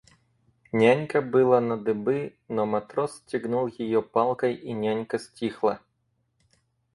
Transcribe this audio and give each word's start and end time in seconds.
Нянька 0.71 1.21
было 1.35 1.59
на 1.59 1.77
дыбы, 1.89 2.33
но 2.47 2.65
матрос 2.65 3.17
стегнул 3.19 3.67
её 3.67 4.01
палкой 4.01 4.55
и 4.55 4.73
нянька 4.73 5.19
стихла. 5.19 5.79